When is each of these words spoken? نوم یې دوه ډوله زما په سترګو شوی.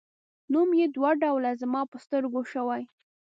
نوم 0.51 0.69
یې 0.79 0.85
دوه 0.95 1.11
ډوله 1.21 1.51
زما 1.61 1.81
په 1.91 1.97
سترګو 2.05 2.41
شوی. 2.51 2.83